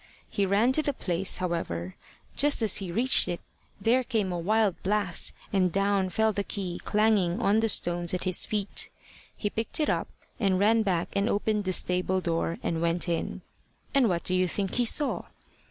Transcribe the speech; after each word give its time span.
He 0.31 0.47
ran 0.47 0.71
to 0.71 0.81
the 0.81 0.93
place, 0.93 1.37
however: 1.37 1.95
just 2.35 2.63
as 2.63 2.77
he 2.77 2.91
reached 2.91 3.27
it 3.27 3.39
there 3.79 4.03
came 4.03 4.31
a 4.31 4.39
wild 4.39 4.81
blast, 4.81 5.31
and 5.53 5.71
down 5.71 6.09
fell 6.09 6.33
the 6.33 6.43
key 6.43 6.81
clanging 6.83 7.39
on 7.39 7.59
the 7.59 7.69
stones 7.69 8.11
at 8.11 8.23
his 8.23 8.43
feet. 8.43 8.89
He 9.37 9.51
picked 9.51 9.79
it 9.79 9.91
up, 9.91 10.07
and 10.39 10.57
ran 10.57 10.81
back 10.81 11.09
and 11.15 11.29
opened 11.29 11.65
the 11.65 11.71
stable 11.73 12.19
door, 12.19 12.57
and 12.63 12.81
went 12.81 13.07
in. 13.07 13.43
And 13.93 14.09
what 14.09 14.23
do 14.23 14.33
you 14.33 14.47
think 14.47 14.73
he 14.73 14.85
saw? 14.85 15.25